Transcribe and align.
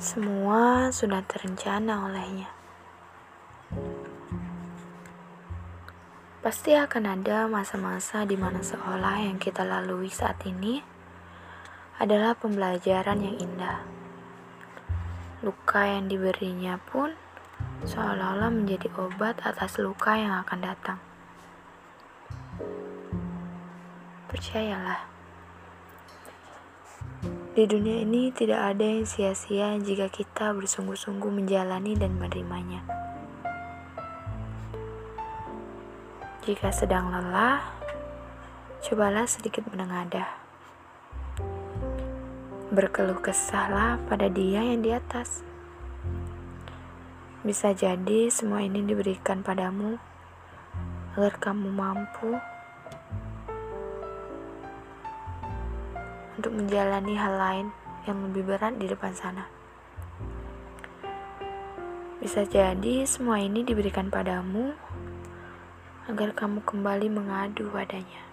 Semua 0.00 0.88
sudah 0.88 1.20
terencana 1.28 2.08
olehnya. 2.08 2.48
Pasti 6.40 6.72
akan 6.72 7.20
ada 7.20 7.44
masa-masa 7.44 8.24
di 8.24 8.32
mana 8.32 8.64
seolah 8.64 9.20
yang 9.20 9.36
kita 9.36 9.60
lalui 9.60 10.08
saat 10.08 10.40
ini 10.48 10.80
adalah 12.00 12.32
pembelajaran 12.32 13.20
yang 13.20 13.36
indah. 13.44 13.84
Luka 15.44 15.84
yang 15.84 16.08
diberinya 16.08 16.80
pun 16.80 17.12
seolah-olah 17.84 18.48
menjadi 18.48 18.88
obat 18.96 19.44
atas 19.44 19.76
luka 19.84 20.16
yang 20.16 20.32
akan 20.40 20.64
datang. 20.64 20.98
Percayalah, 24.32 25.04
di 27.50 27.66
dunia 27.66 28.06
ini 28.06 28.30
tidak 28.30 28.62
ada 28.62 28.86
yang 28.86 29.02
sia-sia 29.02 29.74
jika 29.82 30.06
kita 30.06 30.54
bersungguh-sungguh 30.54 31.34
menjalani 31.34 31.98
dan 31.98 32.14
menerimanya. 32.14 32.86
Jika 36.46 36.70
sedang 36.70 37.10
lelah, 37.10 37.58
cobalah 38.86 39.26
sedikit 39.26 39.66
menengadah. 39.66 40.30
Berkeluh 42.70 43.18
kesahlah 43.18 43.98
pada 44.06 44.30
dia 44.30 44.62
yang 44.62 44.86
di 44.86 44.94
atas. 44.94 45.42
Bisa 47.42 47.74
jadi 47.74 48.30
semua 48.30 48.62
ini 48.62 48.78
diberikan 48.86 49.42
padamu 49.42 49.98
agar 51.18 51.34
kamu 51.42 51.66
mampu 51.66 52.38
untuk 56.38 56.54
menjalani 56.54 57.18
hal 57.18 57.34
lain 57.34 57.66
yang 58.06 58.22
lebih 58.30 58.46
berat 58.46 58.78
di 58.78 58.86
depan 58.86 59.10
sana. 59.10 59.50
Bisa 62.22 62.46
jadi 62.46 63.08
semua 63.08 63.42
ini 63.42 63.66
diberikan 63.66 64.12
padamu 64.12 64.76
agar 66.06 66.30
kamu 66.36 66.62
kembali 66.62 67.08
mengadu 67.10 67.72
padanya. 67.74 68.29